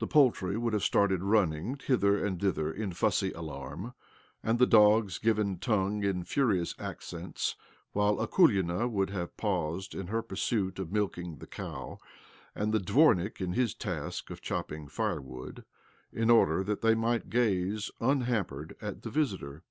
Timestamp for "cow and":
11.46-12.74